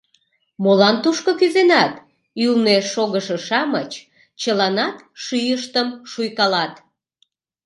[0.63, 1.93] —Молан тушко кӱзенат?—
[2.45, 3.91] ӱлнӧ шогышо-шамыч
[4.41, 6.73] чыланат шӱйыштым шуйкалат.